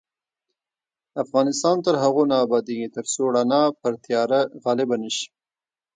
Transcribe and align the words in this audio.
افغانستان 1.23 1.75
تر 1.85 1.95
هغو 2.03 2.23
نه 2.31 2.37
ابادیږي، 2.45 2.87
ترڅو 2.95 3.23
رڼا 3.35 3.63
پر 3.79 3.93
تیاره 4.03 4.39
غالبه 4.63 4.95
نشي. 5.03 5.27